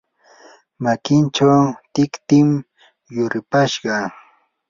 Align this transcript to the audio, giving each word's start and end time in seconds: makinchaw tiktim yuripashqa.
makinchaw 0.83 1.59
tiktim 1.93 2.49
yuripashqa. 3.15 3.95